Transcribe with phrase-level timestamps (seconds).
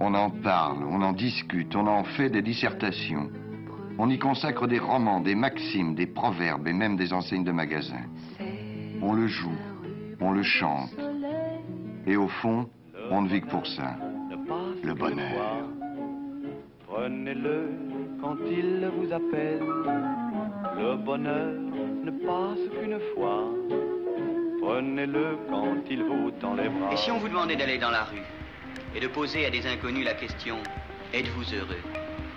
[0.00, 3.30] On en parle, on en discute, on en fait des dissertations.
[3.98, 8.06] On y consacre des romans, des maximes, des proverbes et même des enseignes de magasins.
[9.02, 9.58] On le joue,
[10.20, 10.94] on le chante.
[12.06, 12.68] Et au fond,
[13.10, 13.96] on ne vit que pour ça.
[14.84, 15.64] Le bonheur.
[16.86, 17.70] Prenez-le
[18.20, 19.60] quand il vous appelle.
[20.76, 21.54] Le bonheur
[22.04, 23.44] ne passe qu'une fois.
[24.60, 26.92] Prenez-le quand il vous tend les bras.
[26.92, 28.37] Et si on vous demandait d'aller dans la rue?
[28.94, 30.58] Et de poser à des inconnus la question
[31.14, 31.80] Êtes-vous heureux?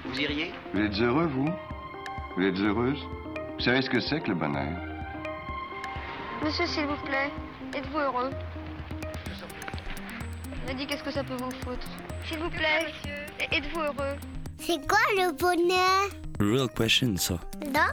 [0.05, 0.51] Vous iriez?
[0.73, 1.49] Vous êtes heureux, vous?
[2.37, 2.99] Vous êtes heureuse?
[3.57, 4.77] Vous savez ce que c'est que le bonheur?
[6.43, 7.29] Monsieur, s'il vous plaît,
[7.75, 8.29] êtes-vous heureux?
[10.65, 11.87] M'a dit qu'est-ce que ça peut vous foutre.
[12.25, 12.93] S'il vous plaît,
[13.51, 14.15] êtes-vous heureux?
[14.57, 16.09] C'est quoi le bonheur?
[16.39, 17.39] Real question, ça.
[17.65, 17.91] Non.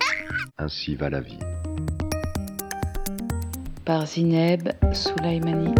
[0.58, 1.38] Ainsi va la vie.
[3.84, 5.74] Par Zineb Soulaimani.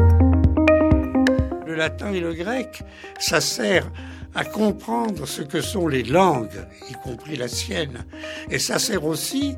[1.70, 2.82] Le latin et le grec,
[3.20, 3.88] ça sert
[4.34, 8.04] à comprendre ce que sont les langues, y compris la sienne.
[8.50, 9.54] Et ça sert aussi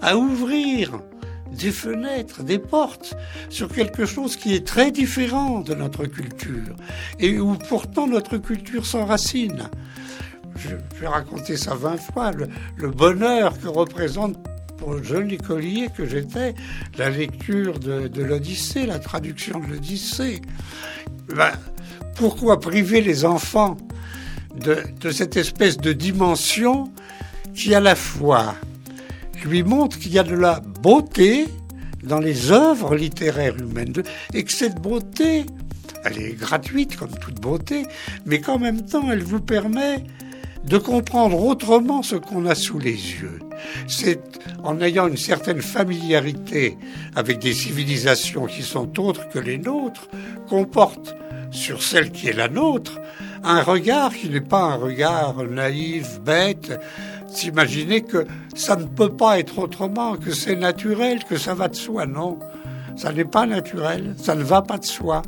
[0.00, 0.98] à ouvrir
[1.52, 3.14] des fenêtres, des portes
[3.48, 6.74] sur quelque chose qui est très différent de notre culture
[7.20, 9.70] et où pourtant notre culture s'enracine.
[10.56, 10.70] Je
[11.00, 14.36] vais raconter ça vingt fois, le, bonheur que représente
[14.82, 16.54] pour jeune écolier que j'étais
[16.98, 20.42] la lecture de, l'Odyssée, la traduction de l'Odyssée.
[21.28, 21.52] Ben,
[22.16, 23.76] pourquoi priver les enfants
[24.56, 26.92] de, de cette espèce de dimension
[27.54, 28.56] qui à la fois
[29.44, 31.46] lui montre qu'il y a de la beauté
[32.02, 33.92] dans les œuvres littéraires humaines
[34.34, 35.46] et que cette beauté,
[36.04, 37.84] elle est gratuite comme toute beauté,
[38.26, 40.02] mais qu'en même temps, elle vous permet
[40.64, 43.38] de comprendre autrement ce qu'on a sous les yeux.
[43.86, 44.20] C'est
[44.62, 46.76] en ayant une certaine familiarité
[47.14, 50.08] avec des civilisations qui sont autres que les nôtres
[50.48, 51.14] qu'on porte
[51.50, 53.00] sur celle qui est la nôtre
[53.44, 56.80] un regard qui n'est pas un regard naïf, bête,
[57.28, 61.74] s'imaginer que ça ne peut pas être autrement, que c'est naturel, que ça va de
[61.74, 62.06] soi.
[62.06, 62.38] Non,
[62.96, 65.22] ça n'est pas naturel, ça ne va pas de soi.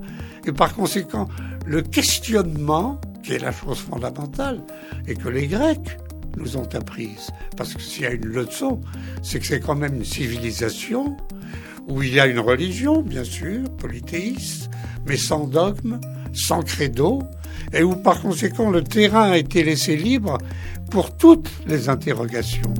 [0.47, 1.29] Et par conséquent,
[1.67, 4.61] le questionnement, qui est la chose fondamentale,
[5.09, 5.99] et que les Grecs
[6.37, 8.81] nous ont apprise, parce que s'il y a une leçon,
[9.23, 11.17] c'est que c'est quand même une civilisation
[11.89, 14.71] où il y a une religion, bien sûr, polythéiste,
[15.07, 16.01] mais sans dogme,
[16.33, 17.23] sans credo,
[17.73, 20.39] et où par conséquent le terrain a été laissé libre
[20.91, 22.75] pour toutes les interrogations.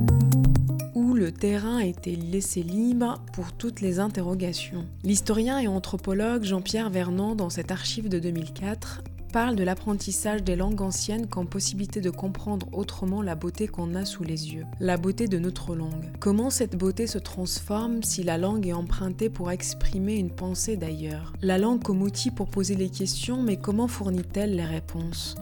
[0.93, 4.85] Où le terrain a été laissé libre pour toutes les interrogations.
[5.03, 9.03] L'historien et anthropologue Jean-Pierre Vernant, dans cette archive de 2004,
[9.35, 14.05] parle de l'apprentissage des langues anciennes comme possibilité de comprendre autrement la beauté qu'on a
[14.05, 16.05] sous les yeux, la beauté de notre langue.
[16.21, 21.33] Comment cette beauté se transforme si la langue est empruntée pour exprimer une pensée d'ailleurs?
[21.41, 25.35] La langue comme outil pour poser les questions, mais comment fournit-elle les réponses?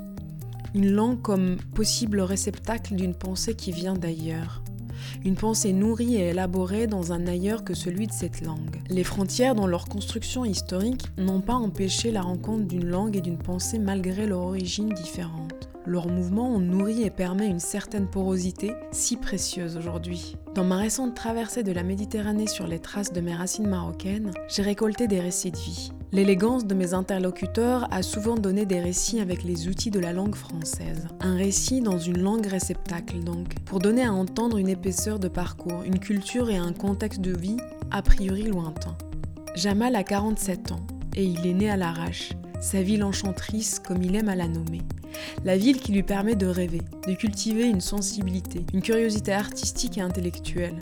[0.74, 4.63] Une langue comme possible réceptacle d'une pensée qui vient d'ailleurs
[5.26, 8.82] une pensée nourrie et élaborée dans un ailleurs que celui de cette langue.
[8.90, 13.38] Les frontières dans leur construction historique n'ont pas empêché la rencontre d'une langue et d'une
[13.38, 15.70] pensée malgré leur origine différente.
[15.86, 20.38] Leur mouvement ont nourri et permet une certaine porosité, si précieuse aujourd'hui.
[20.56, 24.62] Dans ma récente traversée de la Méditerranée sur les traces de mes racines marocaines, j'ai
[24.62, 25.92] récolté des récits de vie.
[26.14, 30.36] L'élégance de mes interlocuteurs a souvent donné des récits avec les outils de la langue
[30.36, 31.08] française.
[31.22, 35.82] Un récit dans une langue réceptacle donc, pour donner à entendre une épaisseur de parcours,
[35.84, 37.58] une culture et un contexte de vie
[37.90, 38.96] a priori lointain.
[39.56, 40.86] Jamal a 47 ans
[41.16, 44.84] et il est né à l'arrache, sa ville enchantrice comme il aime à la nommer.
[45.44, 50.02] La ville qui lui permet de rêver, de cultiver une sensibilité, une curiosité artistique et
[50.02, 50.78] intellectuelle.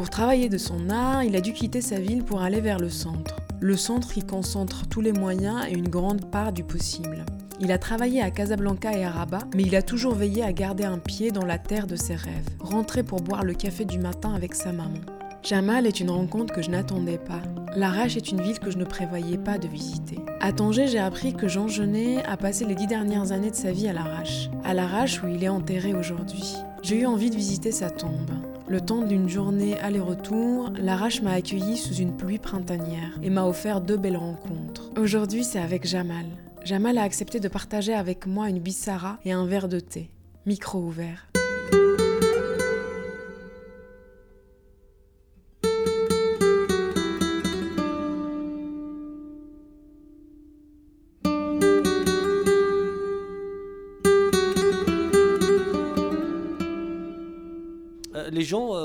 [0.00, 2.88] Pour travailler de son art, il a dû quitter sa ville pour aller vers le
[2.88, 3.36] centre.
[3.60, 7.26] Le centre qui concentre tous les moyens et une grande part du possible.
[7.60, 10.84] Il a travaillé à Casablanca et à Rabat, mais il a toujours veillé à garder
[10.84, 14.32] un pied dans la terre de ses rêves, rentrer pour boire le café du matin
[14.32, 15.02] avec sa maman.
[15.42, 17.42] Jamal est une rencontre que je n'attendais pas.
[17.76, 20.18] Larache est une ville que je ne prévoyais pas de visiter.
[20.40, 23.70] À Tanger, j'ai appris que Jean Genet a passé les dix dernières années de sa
[23.70, 24.48] vie à l'Arrache.
[24.64, 26.54] À l'Arrache où il est enterré aujourd'hui.
[26.82, 28.30] J'ai eu envie de visiter sa tombe.
[28.70, 33.80] Le temps d'une journée aller-retour, l'Arrache m'a accueilli sous une pluie printanière et m'a offert
[33.80, 34.92] deux belles rencontres.
[34.96, 36.26] Aujourd'hui, c'est avec Jamal.
[36.64, 40.08] Jamal a accepté de partager avec moi une bissara et un verre de thé.
[40.46, 41.29] Micro ouvert.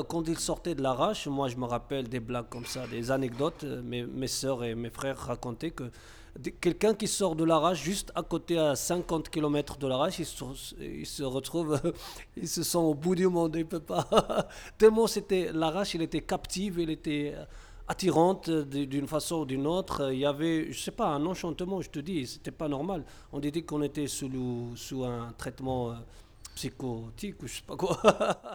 [0.08, 3.64] Quand ils sortaient de l'arrache, moi je me rappelle des blagues comme ça, des anecdotes.
[3.64, 5.90] Euh, mes, mes soeurs et mes frères racontaient que
[6.60, 10.26] quelqu'un qui sort de l'arrache juste à côté à 50 km de l'arrache, il,
[11.06, 11.80] se retrouve,
[12.36, 14.06] il se sent au bout du monde, il peut pas.
[14.78, 17.34] Tellement c'était l'arrache, il était captive, il était
[17.88, 20.12] attirante d'une façon ou d'une autre.
[20.12, 23.04] Il y avait, je sais pas, un enchantement, je te dis, c'était pas normal.
[23.32, 25.94] On disait qu'on était sous, sous un traitement
[26.56, 27.96] psychotique ou je sais pas quoi.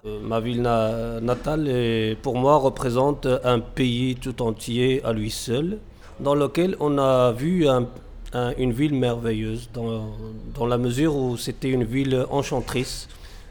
[0.03, 5.77] Euh, ma ville natale, pour moi, représente un pays tout entier à lui seul,
[6.19, 7.67] dans lequel on a vu
[8.57, 13.07] une ville merveilleuse, dans, la mesure où c'était une ville enchantrice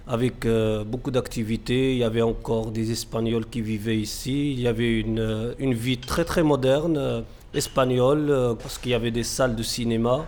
[0.09, 1.93] avec euh, beaucoup d'activités.
[1.93, 4.53] Il y avait encore des Espagnols qui vivaient ici.
[4.53, 7.23] Il y avait une, une vie très très moderne euh,
[7.55, 10.27] espagnole parce qu'il y avait des salles de cinéma.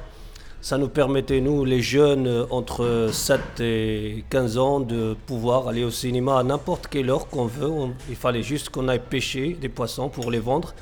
[0.62, 5.82] Ça nous permettait, nous, les jeunes euh, entre 7 et 15 ans, de pouvoir aller
[5.82, 7.68] au cinéma à n'importe quelle heure qu'on veut.
[8.08, 10.72] il fallait juste qu'on aille pêcher des poissons pour les vendre.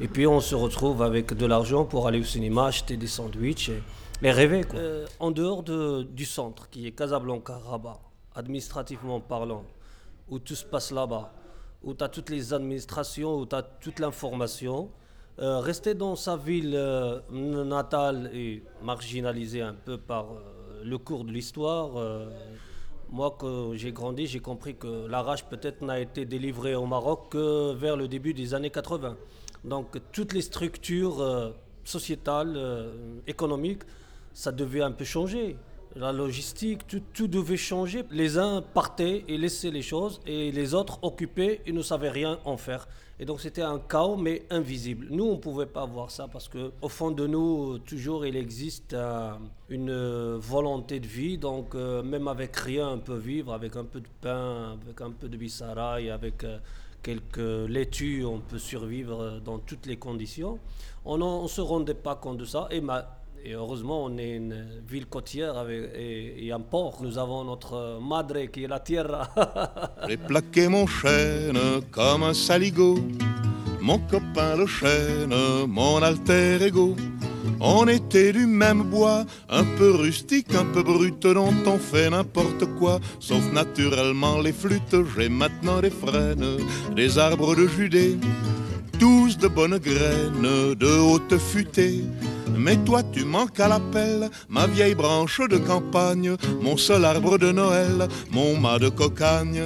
[0.00, 3.70] Et puis on se retrouve avec de l'argent pour aller au cinéma, acheter des sandwichs
[4.22, 4.62] et, rêver.
[4.74, 8.00] Euh, en dehors de, du centre, qui est Casablanca-Rabat,
[8.34, 9.62] administrativement parlant,
[10.28, 11.32] où tout se passe là-bas,
[11.84, 14.90] où tu as toutes les administrations, où tu as toute l'information,
[15.40, 17.20] euh, rester dans sa ville euh,
[17.64, 21.90] natale et marginalisé un peu par euh, le cours de l'histoire,
[23.10, 27.72] moi, quand j'ai grandi, j'ai compris que l'arrache peut-être n'a été délivrée au Maroc que
[27.72, 29.16] vers le début des années 80.
[29.64, 31.54] Donc toutes les structures
[31.84, 32.90] sociétales,
[33.26, 33.82] économiques,
[34.34, 35.56] ça devait un peu changer
[35.96, 38.04] la logistique, tout, devait changer.
[38.10, 42.38] Les uns partaient et laissaient les choses et les autres occupaient et ne savaient rien
[42.44, 42.88] en faire.
[43.20, 45.08] Et donc c'était un chaos mais invisible.
[45.10, 48.36] Nous, on ne pouvait pas voir ça parce que au fond de nous, toujours il
[48.36, 48.94] existe
[49.68, 51.36] une volonté de vie.
[51.36, 55.10] Donc euh, même avec rien, on peut vivre, avec un peu de pain, avec un
[55.10, 56.58] peu de bissaraï, avec euh,
[57.02, 60.60] quelques laitues, on peut survivre dans toutes les conditions.
[61.04, 62.68] On ne se rendait pas compte de ça.
[62.70, 66.98] Et ma, et heureusement, on est une ville côtière avec, et, un port.
[67.02, 69.28] Nous avons notre madre qui est la tierra.
[70.08, 71.58] J'ai plaqué mon chêne
[71.90, 72.98] comme un saligo.
[73.80, 75.34] Mon copain le chêne,
[75.66, 76.96] mon alter ego.
[77.60, 82.66] On était du même bois, un peu rustique, un peu brut, dont on fait n'importe
[82.78, 84.96] quoi, sauf naturellement les flûtes.
[85.16, 86.58] J'ai maintenant des frênes,
[86.94, 88.16] des arbres de Judée,
[89.40, 92.02] de bonnes graines, de haute futée.
[92.56, 97.52] Mais toi tu manques à l'appel, ma vieille branche de campagne, mon seul arbre de
[97.52, 99.62] Noël, mon mât de cocagne.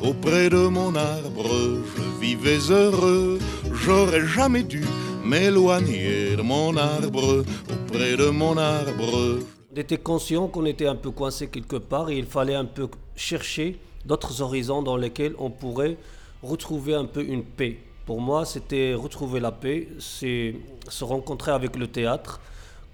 [0.00, 1.50] Auprès de mon arbre,
[1.96, 3.38] je vivais heureux,
[3.72, 4.84] j'aurais jamais dû
[5.24, 9.40] m'éloigner de mon arbre, auprès de mon arbre.
[9.72, 12.88] On était conscient qu'on était un peu coincé quelque part et il fallait un peu
[13.16, 15.96] chercher d'autres horizons dans lesquels on pourrait
[16.42, 17.78] retrouver un peu une paix.
[18.08, 20.54] Pour moi, c'était retrouver la paix, c'est
[20.88, 22.40] se rencontrer avec le théâtre.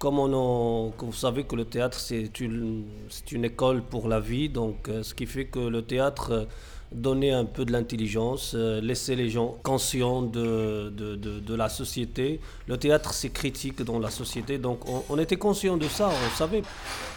[0.01, 2.83] Comme, on vous savez que le théâtre, c'est une,
[3.31, 6.45] une, école pour la vie, donc euh, ce qui fait que le théâtre euh,
[6.91, 12.41] donnait un peu de l'intelligence, euh, laissait les gens conscients de, de, de, la société.
[12.67, 16.63] Le théâtre, c'est critique dans la société, donc on, était conscient de ça, on savait.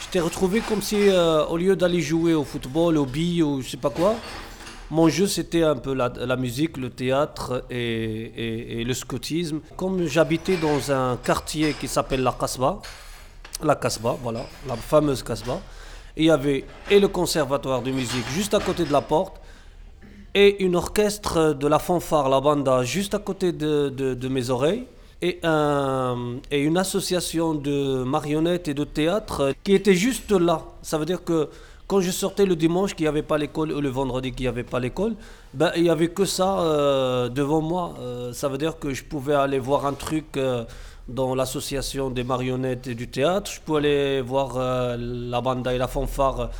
[0.01, 1.09] J'étais retrouvé comme si,
[1.49, 4.15] au lieu d'aller jouer au football, au billes ou je sais pas quoi,
[4.89, 9.59] mon jeu, c'était un peu la, musique, le théâtre et, le scoutisme.
[9.75, 12.79] Comme j'habitais dans un quartier qui s'appelle la Casbah,
[13.63, 15.59] la Casbah, voilà, la fameuse Casbah,
[16.15, 19.41] il y avait et le conservatoire de musique juste à côté de la porte,
[20.33, 24.85] et une orchestre de la fanfare, la banda, juste à côté de, mes oreilles,
[25.21, 25.41] et,
[26.51, 30.63] et une association de marionnettes et de théâtre qui était juste là.
[30.81, 31.49] Ça veut dire que
[31.87, 34.49] quand je sortais le dimanche qu'il n'y avait pas l'école ou le vendredi qu'il n'y
[34.49, 35.15] avait pas l'école,
[35.53, 37.95] ben, il n'y avait que ça euh, devant moi.
[37.99, 40.65] Euh, ça veut dire que je pouvais aller voir un truc euh,
[41.07, 44.57] dans l'association des marionnettes et du théâtre, je pouvais aller voir
[44.97, 46.51] la banda et la fanfare.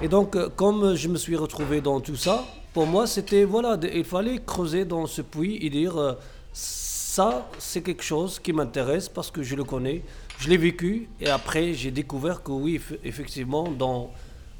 [0.00, 4.04] Et donc, comme je me suis retrouvé dans tout ça, pour moi, c'était, voilà, il
[4.04, 6.16] fallait creuser dans ce puits et dire,
[6.52, 10.02] ça, c'est quelque chose qui m'intéresse parce que je le connais,
[10.38, 14.12] je l'ai vécu, et après, j'ai découvert que oui, effectivement, dans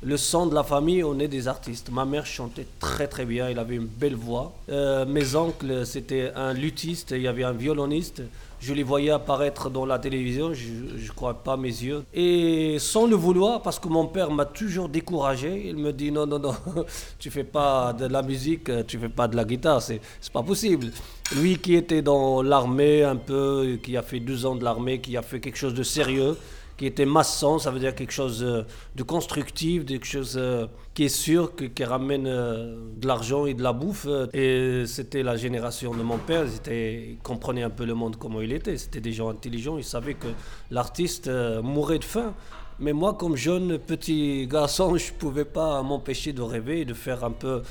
[0.06, 1.90] le son de la famille, on est des artistes.
[1.90, 4.52] Ma mère chantait très très bien, elle avait une belle voix.
[4.70, 8.22] Euh, mes oncles, c'était un luthiste, il y avait un violoniste.
[8.60, 12.04] Je les voyais apparaître dans la télévision, je ne crois pas mes yeux.
[12.14, 16.24] Et sans le vouloir, parce que mon père m'a toujours découragé, il me dit non,
[16.24, 16.54] non, non,
[17.18, 20.00] tu fais pas de la musique, tu fais pas de la guitare, c'est
[20.32, 20.92] pas possible.
[21.34, 25.16] Lui qui était dans l'armée un peu, qui a fait deux ans de l'armée, qui
[25.16, 26.36] a fait quelque chose de sérieux,
[26.76, 28.62] qui était maçon, ça veut dire quelque chose euh,
[28.94, 33.72] de constructif, quelque chose euh, qui est sûr, qui ramène de l'argent et de la
[33.72, 34.06] bouffe.
[34.32, 38.52] Et c'était la génération de mon père, ils, comprenaient un peu le monde comment il
[38.52, 38.76] était.
[38.76, 40.28] C'était des gens intelligents, ils savaient que
[40.70, 41.30] l'artiste
[41.62, 42.34] mourait de faim.
[42.78, 46.94] Mais moi, comme jeune petit garçon, je ne pouvais pas m'empêcher de rêver et de
[46.94, 47.62] faire un peu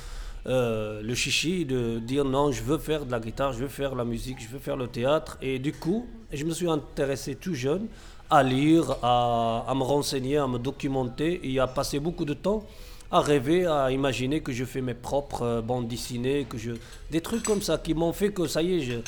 [0.47, 3.95] euh, le chichi, de dire non, je veux faire de la guitare, je veux faire
[3.95, 5.37] la musique, je veux faire le théâtre.
[5.41, 7.87] Et du coup, je me suis intéressé tout jeune
[8.29, 12.63] à lire, à, me renseigner, à me documenter et à passer beaucoup de temps
[13.11, 16.71] à rêver, à imaginer que je fais mes propres euh, bandes dessinées, que je...
[17.11, 19.03] des trucs comme ça qui m'ont fait que ça y est,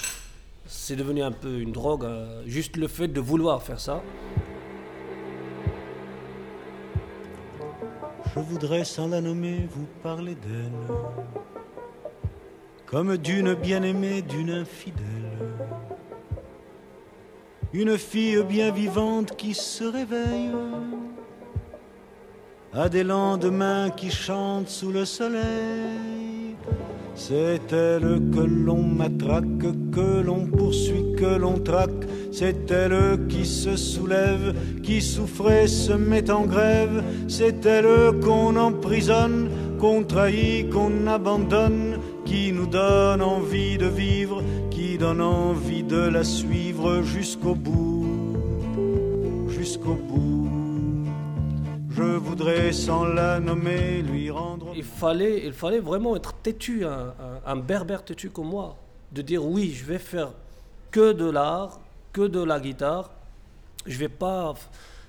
[0.67, 4.03] c'est devenu un peu une drogue, euh, juste le fait de vouloir faire ça.
[8.37, 10.95] Je voudrais sans la nommer vous parler d'elle,
[12.85, 15.03] comme d'une bien-aimée, d'une infidèle.
[17.73, 20.51] Une fille bien vivante qui se réveille,
[22.73, 26.55] à des lendemains qui chantent sous le soleil.
[27.15, 32.05] C'est elle que l'on matraque, que l'on poursuit, que l'on traque
[32.39, 34.53] c'est elle qui se soulève,
[34.83, 37.03] qui souffrait, se met en grève.
[37.27, 44.99] C'est elle qu'on emprisonne, qu'on trahit, qu'on abandonne, qui nous donne envie de vivre, qui
[44.99, 48.05] donne envie de la suivre jusqu'au bout,
[49.47, 50.47] jusqu'au bout.
[51.89, 54.73] Je voudrais sans la nommer lui rendre.
[54.75, 58.75] Il fallait, vraiment être têtu, un berbère têtu comme moi,
[59.11, 60.33] de dire oui, je vais faire
[60.91, 61.79] que de l'art,
[62.13, 63.09] que de la guitare.
[63.85, 64.53] Je vais pas,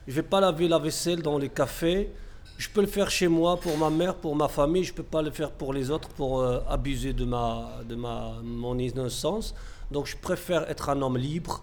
[0.07, 2.11] je vais pas laver la vaisselle dans les cafés.
[2.57, 4.85] Je peux le faire chez moi pour ma mère, pour ma famille.
[4.85, 8.33] Je peux pas le faire pour les autres pour euh, abuser de ma, de ma,
[8.43, 9.55] mon innocence.
[9.90, 11.62] Donc je préfère être un homme libre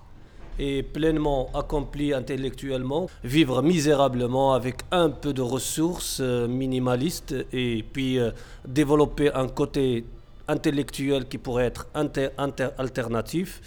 [0.57, 8.19] et pleinement accompli intellectuellement, vivre misérablement avec un peu de ressources euh, minimalistes et puis
[8.19, 8.31] euh,
[8.65, 10.05] développer un côté
[10.47, 12.29] intellectuel qui pourrait être inter,
[12.77, 13.61] alternatif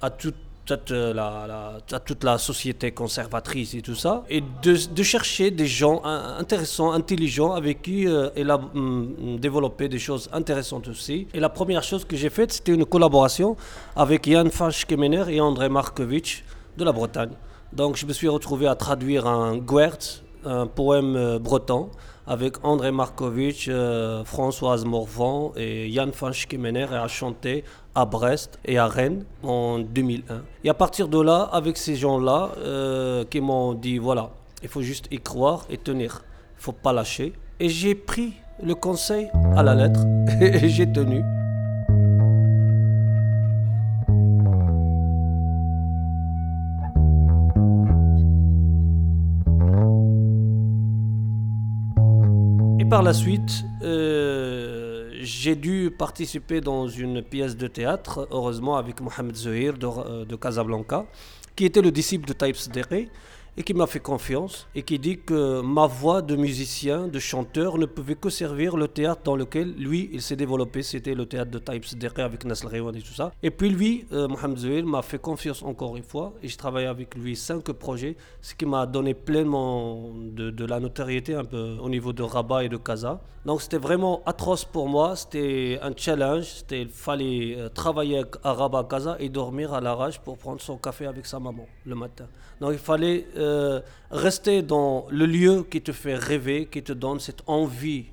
[0.00, 0.34] à toute
[0.66, 6.02] toute euh, la, toute la société conservatrice et tout ça, et de, chercher des gens
[6.04, 11.28] intéressants, intelligents, avec qui euh, elle a mm, développé des choses intéressantes aussi.
[11.32, 13.56] Et la première chose que j'ai faite, c'était une collaboration
[13.94, 14.48] avec Jan
[14.88, 16.44] Kemener et André Markovitch
[16.76, 17.30] de la Bretagne.
[17.72, 19.98] Donc je me suis retrouvé à traduire un Guert,
[20.44, 21.90] un poème euh, breton,
[22.28, 23.70] avec André Markovitch,
[24.24, 27.62] Françoise Morvan et Jan van Schkemener et à chanter
[27.96, 30.42] à Brest et à Rennes en 2001.
[30.62, 34.30] Et à partir de là, avec ces gens-là euh, qui m'ont dit voilà,
[34.62, 36.22] il faut juste y croire et tenir,
[36.56, 37.32] faut pas lâcher.
[37.58, 40.00] Et j'ai pris le conseil à la lettre
[40.40, 41.22] et j'ai tenu.
[52.78, 54.25] Et par la suite, euh,
[55.26, 61.04] j'ai dû participer dans une pièce de théâtre, heureusement avec Mohamed Zouhir de, euh, Casablanca,
[61.56, 63.08] qui était le disciple de Taïb Sderi
[63.58, 67.78] et qui m'a fait confiance et qui dit que ma voix de musicien, de chanteur
[67.78, 70.82] ne pouvait que servir le théâtre dans lequel lui il s'est développé.
[70.82, 73.32] C'était le théâtre de Taïb Sderi avec Nasl Rewan et tout ça.
[73.42, 76.86] Et puis lui, euh, Mohamed Zouhir, m'a fait confiance encore une fois et je travaille
[76.86, 81.76] avec lui cinq projets, ce qui m'a donné pleinement de, de, la notoriété un peu
[81.80, 83.20] au niveau de Rabat et de Casa.
[83.46, 88.84] Donc c'était vraiment atroce pour moi, c'était un challenge, il fallait euh, travailler à Rabat,
[88.90, 92.26] Casa et dormir à l'arrache pour prendre son café avec sa maman le matin.
[92.60, 93.45] Donc il fallait euh,
[94.10, 98.06] rester dans le lieu qui te fait rêver, qui te donne cette envie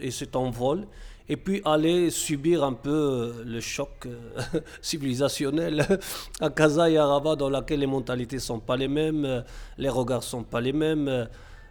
[0.00, 0.86] et cet envol,
[1.28, 5.84] et puis aller subir un peu euh, le choc euh, civilisationnel
[6.40, 9.44] à Casa et à Rabat, dans lequel les mentalités sont pas les mêmes,
[9.76, 11.28] les regards sont pas les mêmes.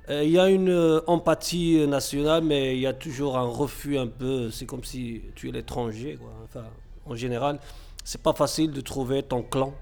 [0.07, 4.51] Il y a une empathie nationale, mais il y a toujours un refus un peu.
[4.51, 6.19] C'est comme si tu es l'étranger.
[6.43, 6.65] Enfin,
[7.07, 7.59] en général,
[8.03, 9.73] c'est pas facile de trouver ton clan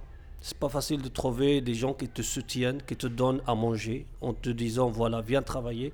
[0.43, 4.05] c'est pas facile de trouver des gens qui te soutiennent, qui te donnent à manger
[4.19, 5.93] en te disant voilà, viens travailler.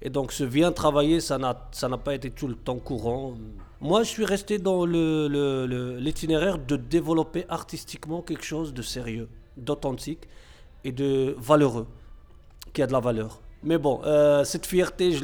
[0.00, 3.34] Et donc ce viens travailler, ça n'a pas été tout le temps courant.
[3.80, 10.28] Moi, je suis resté dans l'itinéraire le, de développer artistiquement quelque chose de sérieux, d'authentique
[10.84, 11.88] et de valeureux,
[12.72, 13.40] qui a de la valeur.
[13.64, 15.18] Mais bon, euh, cette fierté,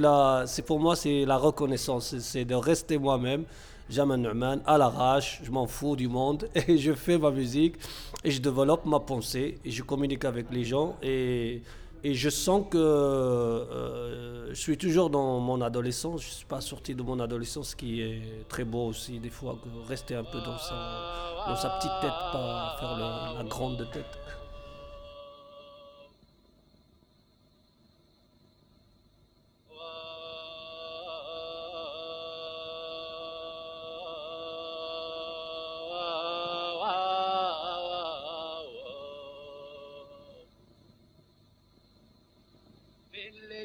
[0.46, 3.44] c'est pour moi, c'est la reconnaissance, c'est de rester moi-même.
[3.90, 7.76] Jamal Nu'man à l'arrache, je m'en fous du monde et je fais ma musique
[8.22, 11.62] et je développe ma pensée et je communique avec les gens et,
[12.02, 16.60] et je sens que euh, je suis toujours dans mon adolescence, je ne suis pas
[16.60, 20.24] sorti de mon adolescence, ce qui est très beau aussi des fois, que rester un
[20.24, 24.23] peu dans sa, dans sa petite tête, pas faire la grande tête.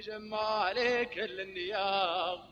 [0.09, 2.48] جمالك النياب.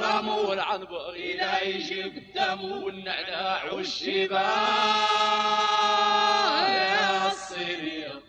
[0.00, 4.40] الورم والعنبر إلى يجيب الدم والنعناع والشباب
[6.68, 8.19] يا الصيرير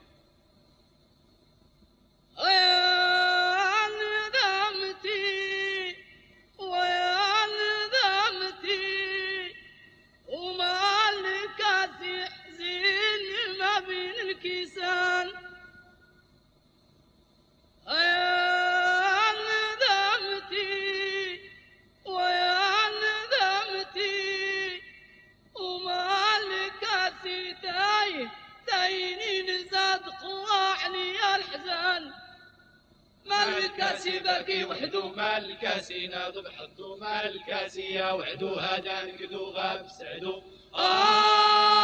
[34.01, 40.41] الكاسي باكي وحدو مالك سينا ضبحتو الكاسي يا وحدو هذا نقدو غاب سعدو.
[40.75, 41.75] آه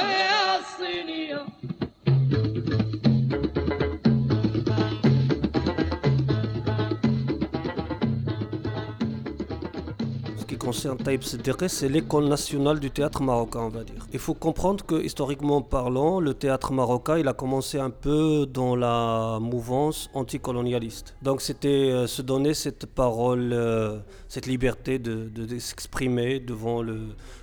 [0.00, 1.46] يا الصينية.
[10.46, 14.06] Qui concerne Taïb Seddiqi, c'est l'école nationale du théâtre marocain, on va dire.
[14.12, 18.76] Il faut comprendre que, historiquement parlant, le théâtre marocain, il a commencé un peu dans
[18.76, 21.14] la mouvance anticolonialiste.
[21.22, 26.82] Donc c'était euh, se donner cette parole, euh, cette liberté de, s'exprimer devant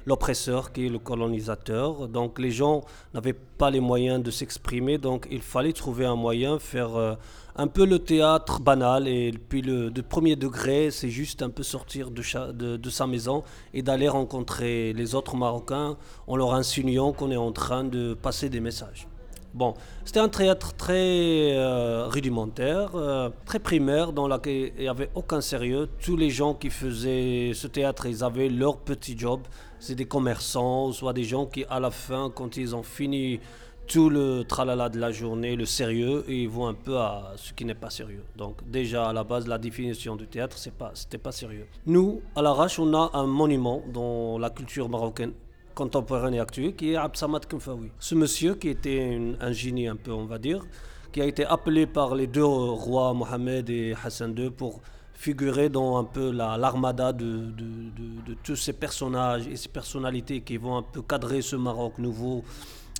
[0.06, 2.08] l'oppresseur qui est le colonisateur.
[2.08, 2.82] Donc les gens
[3.13, 7.16] n'avaient pas les moyens de s'exprimer, donc il fallait trouver un moyen, faire euh,
[7.56, 11.63] un peu le théâtre banal et puis le de premier degré, c'est juste un peu
[11.63, 17.38] sortir de, sa maison et d'aller rencontrer les autres Marocains en leur insinuant qu'on est
[17.38, 19.08] en train de passer des messages.
[19.54, 25.12] Bon, c'était un théâtre très euh, rudimentaire, euh, très primaire, dans lequel il n'y avait
[25.13, 25.88] aucun sérieux.
[26.04, 29.42] Tous les gens qui faisaient ce théâtre, ils avaient leur petit job.
[29.80, 33.39] C'est des commerçants, soit des gens qui, à la fin, quand ils ont fini
[33.88, 37.52] tout le tralala de la journée, le sérieux, et ils vont un peu à ce
[37.54, 38.24] qui n'est pas sérieux.
[38.36, 41.67] Donc déjà, à la base, la définition du théâtre, c'est pas, pas sérieux.
[41.86, 45.34] Nous, à l'Arrache, on a un monument dans la culture marocaine
[45.76, 47.89] contemporaine et actuelle, qui est Absamat Kemfaoui.
[48.00, 50.63] Ce monsieur, qui était un, génie un peu, on va dire,
[51.12, 54.82] qui a été appelé par les deux rois, Mohamed et Hassan II, pour
[55.13, 60.41] figurer dans un peu la- l'armada de- de- de tous ces personnages et ces personnalités
[60.41, 62.43] qui vont un peu cadrer ce Maroc nouveau,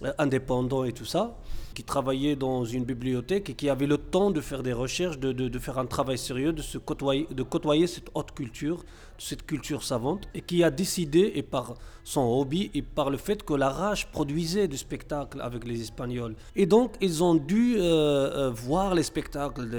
[0.06, 1.36] euh, indépendant et tout ça,
[1.74, 5.32] qui travaillait dans une bibliothèque et qui avait le temps de faire des recherches, de,
[5.32, 8.84] de- faire un travail sérieux, de se côtoyer, de côtoyer cette haute culture,
[9.18, 13.44] cette culture savante, et qui a décidé, et par son hobby, et par le fait
[13.44, 16.36] que la rage produisait du spectacle avec les Espagnols.
[16.56, 19.70] Et donc, ils ont dû euh, euh, voir les spectacles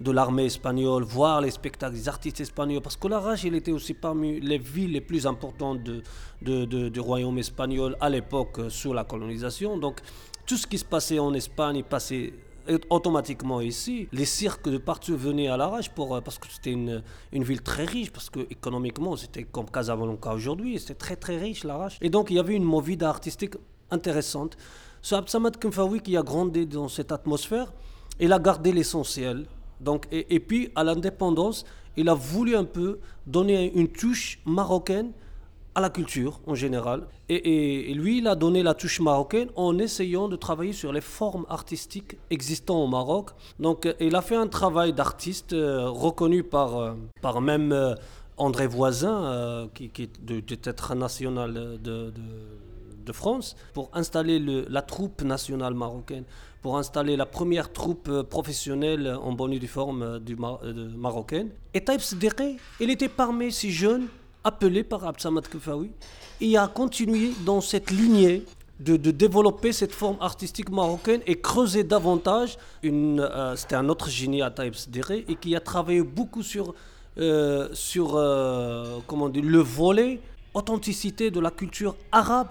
[0.00, 3.72] de, l'armée espagnole, voir les spectacles des artistes espagnols, parce que la rage, il était
[3.72, 8.92] aussi parmi les villes les plus importantes de- du royaume espagnol à l'époque, euh, sous
[8.92, 9.76] la colonisation.
[9.78, 10.00] Donc,
[10.46, 12.32] tout ce qui se passait en Espagne passait
[12.90, 14.08] automatiquement ici.
[14.12, 17.62] Les cirques de partout venaient à l'arrache pour, euh, parce que c'était une, une ville
[17.62, 21.98] très riche, parce que économiquement c'était comme Casablanca aujourd'hui, c'était très très riche l'arrache.
[22.00, 23.54] Et donc il y avait une movida artistique
[23.90, 24.56] intéressante.
[25.02, 27.72] Ce Absamad Kemfaoui qui a grandi dans cette atmosphère,
[28.18, 29.46] il a gardé l'essentiel.
[29.80, 31.64] Donc, et puis à l'indépendance,
[31.96, 35.12] il a voulu un peu donner une touche marocaine
[35.76, 36.98] à la culture en général.
[37.28, 41.44] Et, lui, il a donné la touche marocaine en essayant de travailler sur les formes
[41.50, 43.30] artistiques existantes au Maroc.
[43.60, 47.72] Donc, euh, il a fait un travail d'artiste euh, reconnu par, euh, par même
[48.38, 51.76] André Voisin, qui, qui est de- du théâtre national de,
[52.10, 52.12] de-
[53.08, 56.24] de France, pour installer le- la troupe nationale marocaine,
[56.62, 61.50] pour installer la première troupe professionnelle en bonne et due forme euh, du de- marocaine.
[61.74, 64.06] Et Taïb Seddiqi, il était parmi ces jeunes
[64.46, 65.90] appelé par Absamat Koufaoui
[66.40, 68.44] et a continué dans cette lignée
[68.78, 72.56] de, développer cette forme artistique marocaine et creuser davantage.
[72.84, 76.74] Euh, c'était un autre génie à Taïb Sdéré et qui a travaillé beaucoup sur,
[77.18, 78.12] euh, sur
[79.06, 80.20] comment dire, le volet
[80.54, 82.50] authenticité de la culture arabe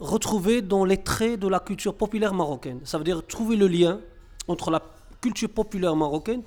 [0.00, 2.80] retrouvée dans les traits de la culture populaire marocaine.
[2.84, 4.00] Ça veut dire trouver le lien
[4.48, 4.80] entre la
[5.20, 6.42] culture populaire marocaine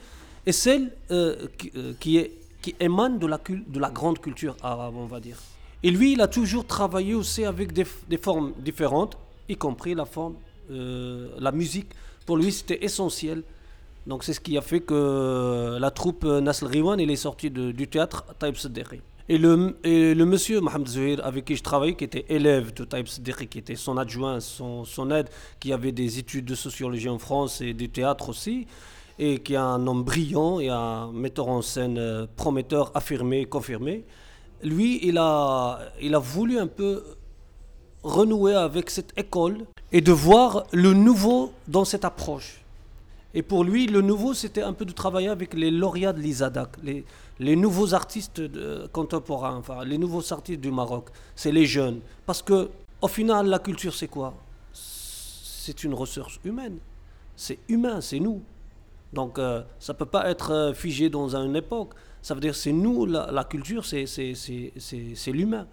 [0.45, 0.91] et celle
[1.99, 5.37] qui, est, qui émane de la, de la grande culture arabe, on va dire.
[5.81, 7.85] Et lui, il a toujours travaillé aussi avec des,
[8.17, 9.17] formes différentes,
[9.47, 10.35] y compris la forme,
[10.71, 11.89] euh, la musique.
[12.25, 13.43] Pour lui, c'était essentiel.
[14.05, 18.25] Donc c'est ce qui a fait que la troupe Nasl Riwan, est sortie du théâtre
[18.37, 19.01] Taïb Sederi.
[19.31, 22.83] Et le, et le monsieur Mohamed Zouhir, avec qui je travaillais, qui était élève de
[22.83, 27.09] Taïb Sederi, qui était son adjoint, son, son aide, qui avait des études de sociologie
[27.09, 28.65] en France et du théâtre aussi,
[29.19, 34.05] et qui est un homme brillant et un metteur en scène euh, prometteur, affirmé, confirmé
[34.63, 37.03] lui, il a, il a voulu un peu
[38.03, 42.61] renouer avec cette école et de voir le nouveau dans cette approche.
[43.33, 46.77] Et pour lui, le nouveau, c'était un peu de travailler avec les lauréats de l'ISADAC,
[46.83, 47.05] les,
[47.39, 48.41] les nouveaux artistes
[48.91, 51.09] contemporains, enfin, les nouveaux artistes du Maroc.
[51.35, 51.99] C'est les jeunes.
[52.25, 52.69] Parce que,
[53.01, 54.33] au final, la culture, c'est quoi?
[54.73, 56.77] C'est une ressource humaine.
[57.35, 58.41] C'est humain, c'est nous.
[59.13, 61.93] Donc, euh, ça ne peut pas être euh, figé dans une époque.
[62.21, 64.05] Ça veut dire c'est nous, la, culture, c'est
[65.27, 65.67] l'humain.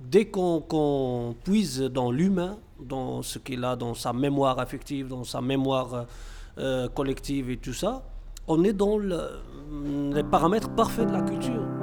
[0.00, 5.40] Dès qu'on puise dans l'humain, dans ce qu'il a, dans sa mémoire affective, dans sa
[5.40, 6.06] mémoire
[6.58, 8.02] euh, collective et tout ça,
[8.48, 11.81] on est dans les paramètres parfaits de la culture.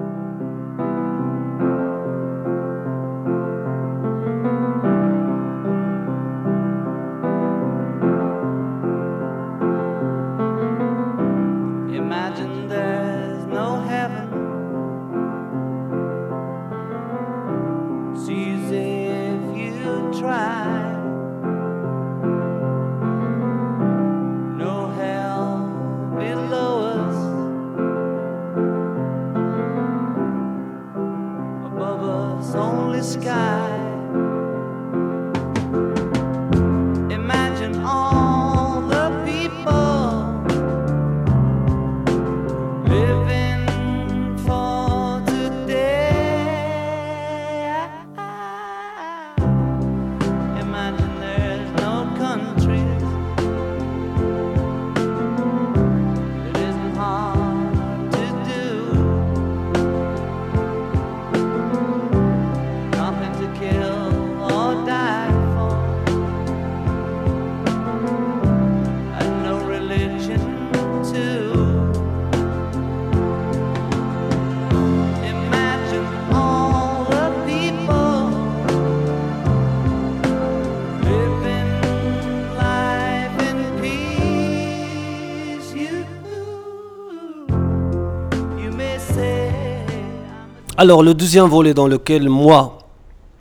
[90.82, 92.78] Alors, le deuxième volet dans lequel moi,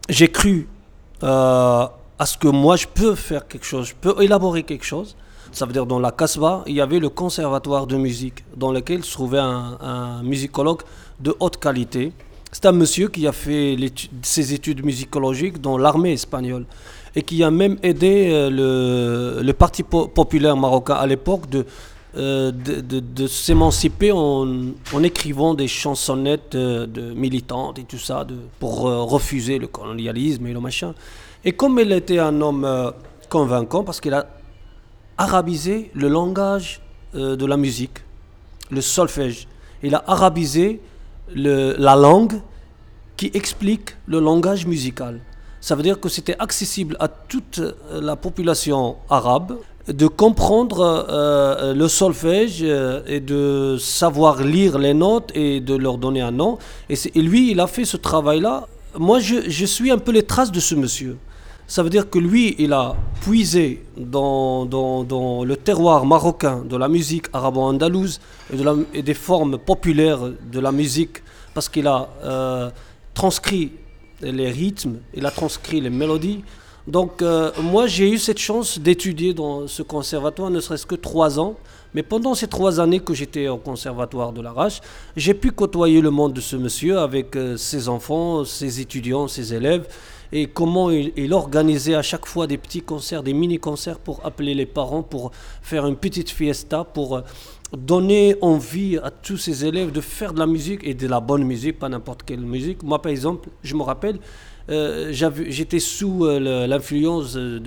[0.08, 0.66] j'ai cru
[1.22, 1.86] euh,
[2.18, 5.14] à ce que moi, je peux faire quelque chose, je peux élaborer quelque chose.
[5.52, 9.04] Ça veut dire dans la Casbah, il y avait le conservatoire de musique dans lequel
[9.04, 10.80] se trouvait un, musicologue
[11.20, 12.12] de haute qualité.
[12.50, 13.76] C'est un monsieur qui a fait
[14.22, 16.66] ses études musicologiques dans l'armée espagnole
[17.14, 21.66] et qui a même aidé euh, le, le, Parti populaire marocain à l'époque de
[22.16, 28.26] euh, de, s'émanciper en, écrivant des chansonnettes euh, de, militantes et tout ça
[28.58, 30.94] pour euh, refuser le colonialisme et le machin.
[31.44, 32.94] Et comme il était un homme
[33.28, 34.26] convaincant, parce qu'il a
[35.18, 36.80] arabisé le langage
[37.14, 37.98] de la musique,
[38.70, 39.46] le solfège,
[39.82, 40.80] il a arabisé
[41.34, 42.40] la langue
[43.16, 45.20] qui explique le langage musical.
[45.60, 47.60] Ça veut dire que c'était accessible à toute
[47.92, 55.32] la population arabe de comprendre euh, le solfège euh, et de savoir lire les notes
[55.34, 56.58] et de leur donner un nom.
[56.90, 58.66] Et, lui, il a fait ce travail-là.
[58.98, 61.16] Moi, je, suis un peu les traces de ce monsieur.
[61.66, 66.88] Ça veut dire que lui, il a puisé dans, dans, le terroir marocain de la
[66.88, 68.20] musique arabo-andalouse
[68.52, 70.20] et, de et des formes populaires
[70.50, 71.22] de la musique,
[71.52, 72.70] parce qu'il a euh,
[73.12, 73.72] transcrit
[74.22, 76.42] les rythmes, il a transcrit les mélodies.
[76.88, 81.38] Donc euh, moi j'ai eu cette chance d'étudier dans ce conservatoire, ne serait-ce que trois
[81.38, 81.54] ans.
[81.94, 84.80] Mais pendant ces trois années que j'étais au conservatoire de l'Arrache,
[85.16, 89.52] j'ai pu côtoyer le monde de ce monsieur avec euh, ses enfants, ses étudiants, ses
[89.52, 89.86] élèves,
[90.32, 94.66] et comment il, organisait à chaque fois des petits concerts, des mini-concerts pour appeler les
[94.66, 95.30] parents, pour
[95.62, 97.20] faire une petite fiesta, pour euh,
[97.76, 101.44] donner envie à tous ses élèves de faire de la musique et de la bonne
[101.44, 102.82] musique, pas n'importe quelle musique.
[102.82, 104.18] Moi par exemple, je me rappelle,
[104.70, 107.58] euh, j'étais sous euh, l'influence de,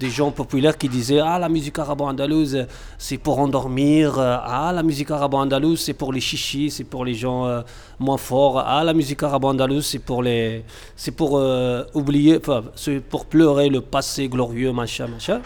[0.00, 2.66] des gens populaires qui disaient Ah, la musique arabo-andalouse,
[2.98, 4.18] c'est pour endormir.
[4.18, 7.62] Ah, la musique arabo-andalouse, c'est pour les chichis, c'est pour les gens
[8.00, 8.58] moins forts.
[8.58, 10.64] Ah, la musique arabo-andalouse, c'est pour les.
[10.96, 11.40] C'est pour
[11.94, 12.40] oublier,
[12.74, 15.40] c'est pour pleurer le passé glorieux, machin, machin.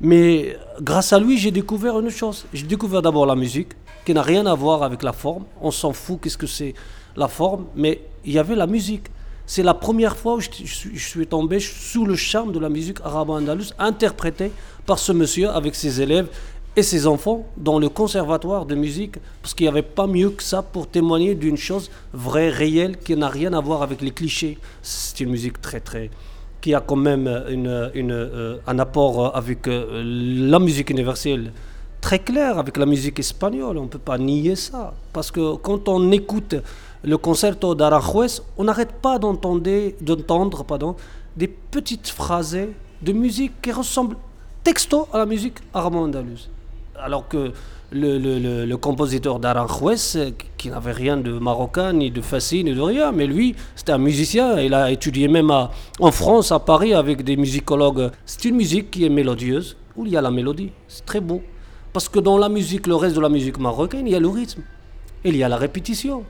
[0.00, 2.44] Mais grâce à lui, j'ai découvert une chose.
[2.52, 3.68] J'ai découvert d'abord la musique,
[4.04, 5.44] qui n'a rien à voir avec la forme.
[5.62, 6.74] On s'en fout, qu'est-ce que c'est
[7.16, 9.04] la forme, mais il y avait la musique.
[9.46, 10.48] C'est la première fois où je,
[10.96, 14.50] suis tombé sous le charme de la musique arabo-andalouse, interprétée
[14.86, 16.28] par ce monsieur avec ses élèves
[16.76, 20.42] et ses enfants dans le conservatoire de musique, parce qu'il n'y avait pas mieux que
[20.42, 24.58] ça pour témoigner d'une chose vraie, réelle, qui n'a rien à voir avec les clichés.
[24.82, 26.10] C'est une musique très, très.
[26.60, 30.02] qui a quand même une, euh, un apport avec euh,
[30.50, 31.52] la musique universelle
[32.04, 33.78] très clair, avec la musique espagnole.
[33.78, 34.94] On ne peut pas nier ça.
[35.12, 36.54] Parce que quand on écoute
[37.04, 42.58] le concerto d'Aranjuez, on n'arrête pas d'entendre des petites phrases
[43.02, 44.16] de musique qui ressemblent
[44.62, 46.48] texto à la musique arabo-andalouse.
[46.98, 47.52] Alors que
[47.92, 53.26] le, compositeur d'Aranjuez, qui n'avait rien de marocain, ni de facile, ni de rien, mais
[53.26, 54.58] lui, c'était un musicien.
[54.58, 58.10] Il a étudié même en France, à Paris, avec des musicologues.
[58.24, 60.70] C'est une musique qui est mélodieuse, où il y a la mélodie.
[60.88, 61.42] C'est très beau.
[61.92, 64.28] Parce que dans la musique, le reste de la musique marocaine, il y a le
[64.28, 64.62] rythme.
[65.22, 66.24] Il y a la répétition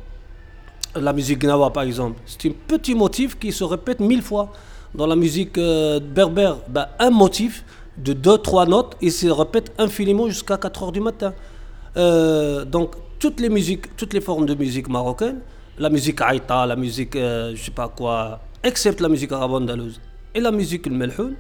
[0.97, 4.53] la musique gnawa par exemple, c'est un petit motif qui se répète mille fois.
[4.95, 7.65] Dans la musique euh, berbère, ben, un motif
[7.99, 11.35] de deux, trois notes, il se répète infiniment jusqu'à 4 heures du matin.
[11.97, 15.41] Euh, donc toutes les musiques, toutes les formes de musique marocaine,
[15.79, 20.01] la musique aïta, la musique euh, je sais pas quoi, excepte la musique arabe-andalouse
[20.35, 21.35] et la musique melhoun,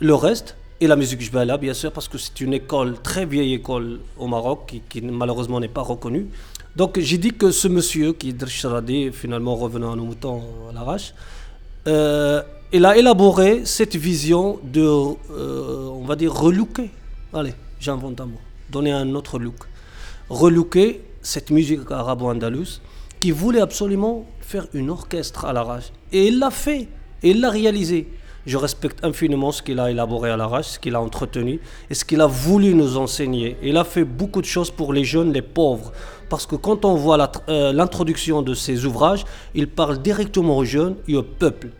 [0.00, 3.54] le reste, et la musique jbala bien sûr, parce que c'est une école, très vieille
[3.54, 6.28] école au Maroc, qui malheureusement n'est pas reconnue.
[6.80, 10.72] Donc j'ai dit que ce monsieur, qui est Drcharadi, finalement revenant à nos moutons à
[10.72, 11.12] l'arrache,
[11.86, 12.40] euh,
[12.72, 16.88] il a élaboré cette vision de, euh, on va dire, relooker.
[17.34, 18.40] Allez, j'invente un mot.
[18.70, 19.56] Donner un autre look.
[20.30, 22.80] Relooker cette musique arabo-andalouse
[23.20, 25.92] qui voulait absolument faire une orchestre à l'arrache.
[26.12, 26.88] Et il l'a fait.
[27.22, 28.08] Il l'a réalisé.
[28.46, 32.06] Je respecte infiniment ce qu'il a élaboré à l'arrache, ce qu'il a entretenu et ce
[32.06, 33.58] qu'il a voulu nous enseigner.
[33.62, 35.92] Il a fait beaucoup de choses pour les jeunes, les pauvres.
[36.30, 40.94] Parce que quand on voit euh, l'introduction de ses ouvrages, il parle directement aux jeunes
[41.08, 41.70] et au peuple.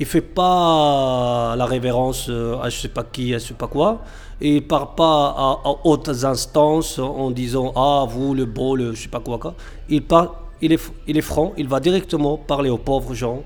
[0.00, 3.44] Il ne fait pas la révérence euh, à je ne sais pas qui, à je
[3.44, 4.02] ne sais pas quoi.
[4.40, 8.90] Il ne parle pas à, hautes instances en disant Ah, vous, le beau, le je
[8.90, 9.38] ne sais pas quoi.
[9.38, 9.54] quoi.
[9.88, 13.44] Il, parle, il est franc, il va directement parler aux pauvres gens,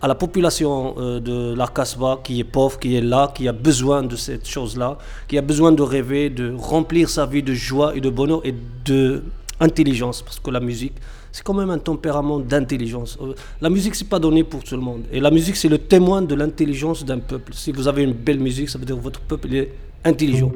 [0.00, 3.52] à la population euh, de la Casbah qui est pauvre, qui est là, qui a
[3.52, 7.96] besoin de cette chose-là, qui a besoin de rêver, de remplir sa vie de joie
[7.96, 8.54] et de bonheur et
[8.84, 10.22] d'intelligence.
[10.22, 10.94] Parce que la musique,
[11.32, 13.18] c'est quand même un tempérament d'intelligence.
[13.22, 15.02] Euh, la musique, c'est pas donné pour tout le monde.
[15.12, 17.52] Et la musique, c'est le témoin de l'intelligence d'un peuple.
[17.54, 19.72] Si vous avez une belle musique, ça veut dire que votre peuple est
[20.04, 20.52] intelligent.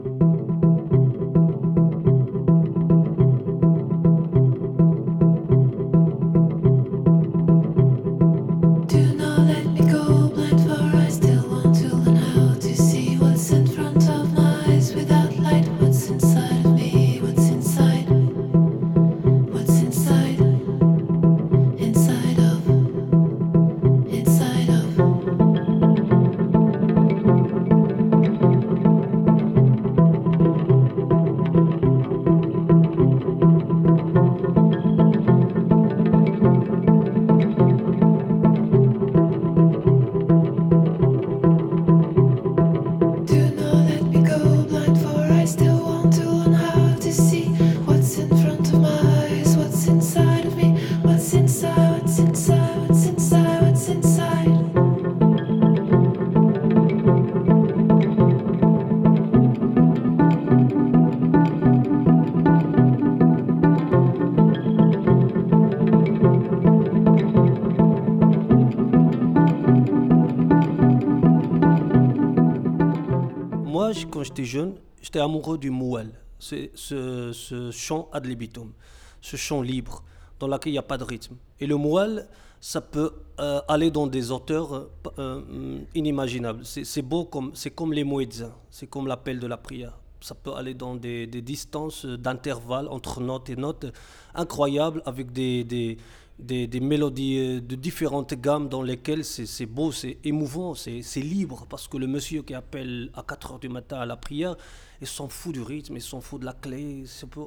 [74.50, 78.72] Jeune, j'étais amoureux du mouel, ce, ce, chant ad libitum,
[79.20, 80.02] ce chant libre
[80.38, 81.36] dans lequel il n'y a pas de rythme.
[81.60, 82.26] Et le mouel,
[82.60, 86.64] ça peut euh, aller dans des hauteurs euh, euh, inimaginables.
[86.64, 89.98] C'est beau, comme, c'est comme les moetzins, c'est comme l'appel de la prière.
[90.20, 93.86] Ça peut aller dans des, distances d'intervalle entre notes et notes
[94.34, 95.96] incroyables, avec des,
[96.40, 101.66] des, des, mélodies euh, de différentes gammes dans lesquelles c'est beau, c'est émouvant, c'est libre,
[101.68, 104.56] parce que le monsieur qui appelle à 4 heures du matin à la prière,
[105.00, 107.04] il s'en fout du rythme, il s'en fout de la clé,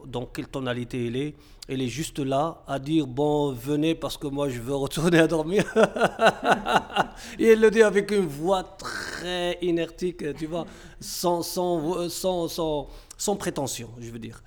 [0.08, 1.36] dans quelle tonalité il est.
[1.70, 5.28] Il est juste là à dire bon, venez parce que moi je veux retourner à
[5.28, 5.64] dormir.
[7.40, 10.66] Et il le dit avec une voix très inertique, tu vois,
[11.00, 14.44] sans, sans, sans, sans, sans prétention, je veux dire.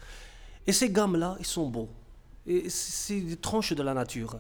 [0.67, 1.89] Et ces gammes-là, ils sont beaux.
[2.69, 4.39] C'est des tranches de la nature.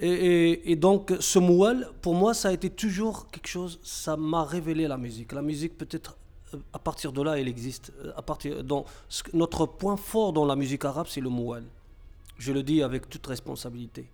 [0.00, 4.86] Et, donc, ce moual, pour moi, ça a été toujours quelque chose, ça m'a révélé
[4.86, 5.32] la musique.
[5.32, 6.16] La musique, peut-être,
[6.54, 7.92] euh, à partir de là, elle existe.
[8.04, 8.62] Euh, à partir,
[9.32, 11.64] notre point fort dans la musique arabe, c'est le moual.
[12.38, 14.08] Je le dis avec toute responsabilité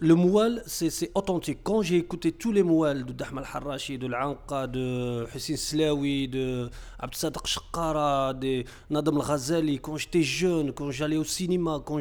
[0.00, 1.60] le moual, c'est authentique.
[1.62, 6.68] Quand j'ai écouté tous les mouals de Dahmal Harashi, de l'Anqa, de Hussein Slawi, de
[6.98, 11.98] Abd Sadaq Shakara, de Nadam Al-Ghazali, quand j'étais jeune, quand j'allais au cinéma, quand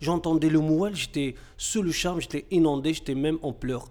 [0.00, 3.86] j'entendais le moual, j'étais sous le charme, j'étais inondé, j'étais même en pleurs.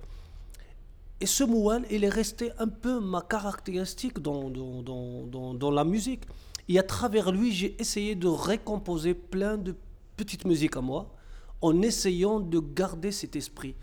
[1.21, 5.85] Et ce moual, il est resté un peu ma caractéristique dans, dans, dans, dans la
[5.85, 6.23] musique.
[6.67, 9.75] Et à travers lui, j'ai essayé de récomposer plein de
[10.17, 11.09] petites musiques à moi
[11.61, 13.75] en essayant de garder cet esprit.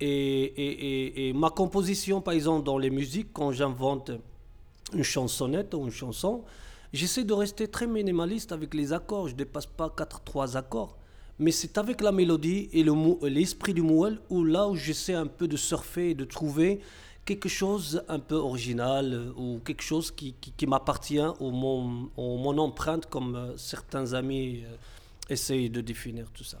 [0.00, 4.10] Et, ma composition, par exemple, dans les musiques, quand j'invente
[4.92, 6.44] une chansonnette ou une chanson,
[6.92, 9.28] j'essaie de rester très minimaliste avec les accords.
[9.28, 10.96] Je ne dépasse pas 4-3 accords.
[11.38, 12.84] Mais c'est avec la mélodie et
[13.28, 16.80] l'esprit du mouel où là où j'essaie un peu de surfer et de trouver
[17.26, 20.34] quelque chose un peu original ou quelque chose qui,
[20.66, 24.62] m'appartient ou mon, mon, empreinte comme euh, certains amis.
[25.28, 26.58] Essaye de définir tout ça.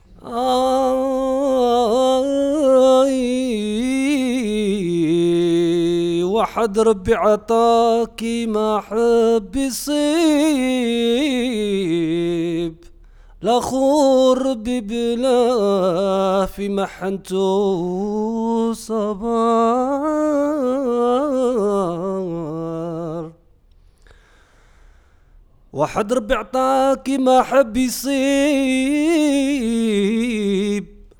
[6.36, 9.96] واحد ربي عطاكي ما حب يصيب
[13.42, 13.60] لا
[14.32, 17.42] ربي بلا في محنته
[18.72, 19.96] صبار
[25.76, 28.16] واحد ربي عطاكي ما حب يصيب.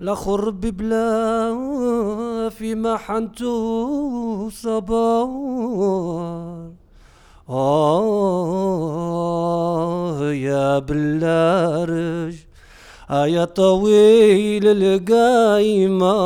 [0.01, 5.29] الآخر ربي بلا في محنته صبار.
[7.51, 8.33] آه
[10.33, 12.35] يا بلارج
[13.11, 16.17] يا طويل القايمة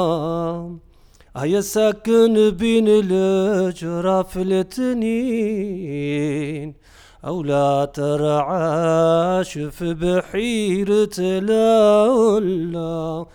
[1.43, 5.61] يا ساكن بين الجراف الاتنين.
[7.25, 13.27] أو لا ترعاش في بحيرة لا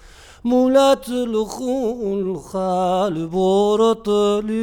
[0.46, 4.62] مولات الخول خال بورطلين.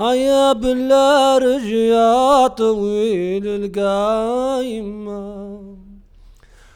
[0.00, 5.14] يا بلا رجيا طويل القايمة.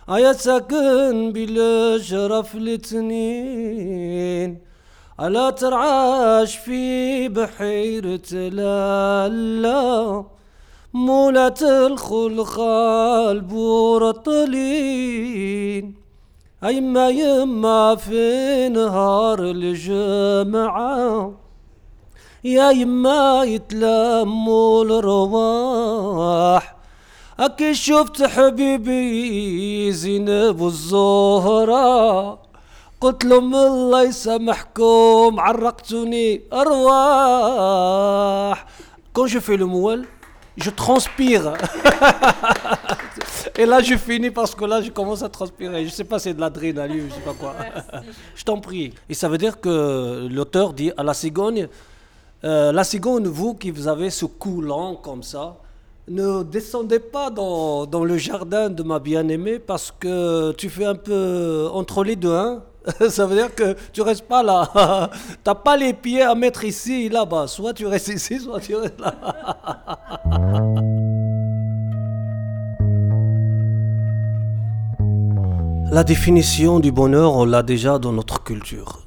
[0.08, 3.88] يا ساكن بالشرف الاثنين.
[5.20, 10.24] ألا ترعاش في بحيرة لالا
[10.94, 15.94] مولات الخلخال بور الطلين
[16.64, 21.32] أيما يما في نهار الجمعة.
[22.44, 26.76] يا يما يتلموا الرواح.
[27.40, 32.47] أكي شفت حبيبي زينب الزهرة.
[33.01, 38.65] قلت لهم الله يسامحكم عرقتوني ارواح
[39.13, 40.05] quand je fais le moual
[40.57, 41.53] je transpire
[43.57, 46.33] et là je finis parce que là je commence à transpirer je sais pas c'est
[46.33, 47.55] de l'adrénaline je sais pas quoi
[48.35, 51.67] je t'en prie et ça veut dire que l'auteur dit à la cigogne
[52.45, 55.57] euh, la cigogne vous qui vous avez ce coulant comme ça
[56.07, 60.95] ne descendez pas dans, dans le jardin de ma bien-aimée parce que tu fais un
[60.95, 62.61] peu entre les deux, hein
[63.08, 65.10] ça veut dire que tu restes pas là.
[65.44, 67.46] T'as pas les pieds à mettre ici et là-bas.
[67.46, 69.14] Soit tu restes ici, soit tu restes là.
[75.90, 79.06] La définition du bonheur, on l'a déjà dans notre culture.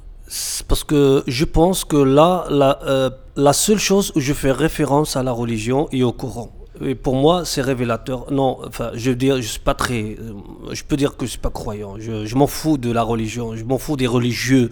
[0.66, 5.16] Parce que je pense que là, la, euh, la seule chose où je fais référence
[5.16, 6.50] à la religion et au courant
[6.84, 8.32] et pour moi, c'est révélateur.
[8.32, 10.16] Non, enfin, je veux dire, je suis pas très.
[10.18, 10.32] Euh,
[10.72, 11.96] je peux dire que je suis pas croyant.
[11.98, 13.56] Je, m'en fous de la religion.
[13.56, 14.70] Je m'en fous des religieux,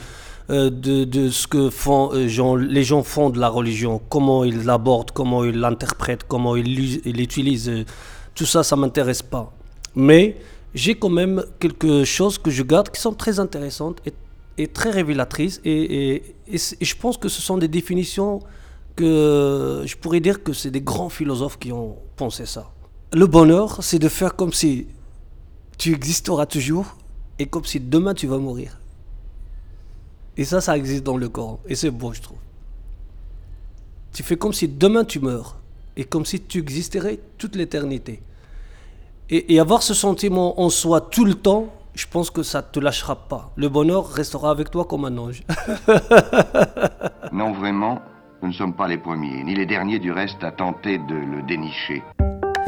[0.51, 4.65] euh, de, de, ce que font euh, les gens font de la religion, comment ils
[4.65, 7.85] l'abordent, comment ils l'interprètent, comment ils l'utilisent.
[8.35, 9.53] Tout ça, ça m'intéresse pas.
[9.95, 10.37] Mais
[10.75, 14.13] j'ai quand même quelque chose que je garde qui sont très intéressantes et,
[14.59, 15.61] et très révélatrices.
[15.65, 18.41] Et, et, je pense que ce sont des définitions
[19.01, 22.71] que je pourrais dire que c'est des grands philosophes qui ont pensé ça.
[23.15, 24.89] Le bonheur, c'est de faire comme si
[25.79, 26.97] tu existeras toujours
[27.39, 28.79] et comme si demain tu vas mourir.
[30.37, 31.61] Et ça, ça existe dans le Coran.
[31.67, 32.37] Et c'est beau, je trouve.
[34.13, 35.57] Tu fais comme si demain tu meurs.
[35.97, 38.23] Et comme si tu existerais toute l'éternité.
[39.31, 42.67] Et, et, avoir ce sentiment en soi tout le temps, je pense que ça ne
[42.67, 43.51] te lâchera pas.
[43.57, 45.43] Le bonheur restera avec toi comme un ange.
[47.33, 48.03] non, vraiment,
[48.43, 51.43] nous ne sommes pas les premiers, ni les derniers du reste à tenter de le
[51.43, 52.03] dénicher.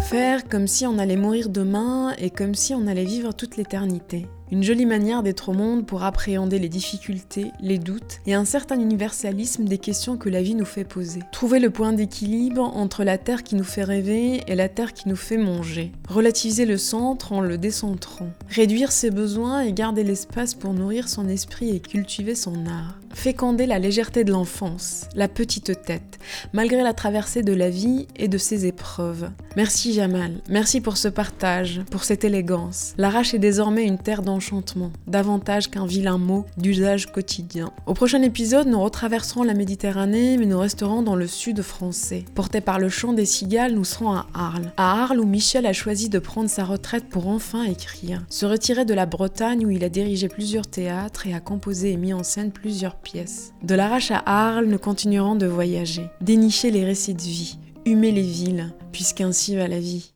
[0.03, 4.27] Faire comme si on allait mourir demain et comme si on allait vivre toute l'éternité.
[4.51, 8.79] Une jolie manière d'être au monde pour appréhender les difficultés, les doutes et un certain
[8.79, 11.21] universalisme des questions que la vie nous fait poser.
[11.33, 15.09] Trouver le point d'équilibre entre la terre qui nous fait rêver et la terre qui
[15.09, 15.93] nous fait manger.
[16.07, 18.29] Relativiser le centre en le décentrant.
[18.51, 22.99] Réduire ses besoins et garder l'espace pour nourrir son esprit et cultiver son art.
[23.15, 26.19] Féconder la légèreté de l'enfance, la petite tête,
[26.53, 29.31] malgré la traversée de la vie et de ses épreuves.
[29.57, 32.95] Merci Jamal, merci pour ce partage, pour cette élégance.
[32.97, 37.71] L'Arrache est désormais une terre d'enchantement, davantage qu'un vilain mot d'usage quotidien.
[37.87, 42.25] Au prochain épisode, nous retraverserons la Méditerranée, mais nous resterons dans le sud français.
[42.35, 44.73] Portés par le chant des cigales, nous serons à Arles.
[44.77, 48.25] À Arles où Michel a choisi de prendre sa retraite pour enfin écrire.
[48.31, 51.97] Se retirer de la Bretagne où il a dirigé plusieurs théâtres et a composé et
[51.97, 53.53] mis en scène plusieurs pièces.
[53.63, 58.23] De l'Arrache à Arles, nous continuerons de voyager, dénicher les récits de vie, humer les
[58.23, 60.13] villes, puisqu'ainsi va la vie.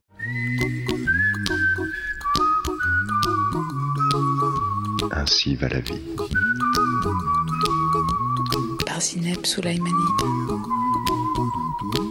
[5.12, 6.00] Ainsi va la vie.
[8.86, 9.90] Par Zineb Soulaimani.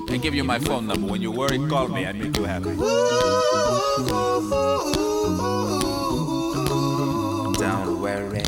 [0.10, 1.12] I give you my phone number.
[1.12, 2.06] When you're worried, call me.
[2.06, 2.70] I make you happy.
[7.60, 8.44] Don't worry.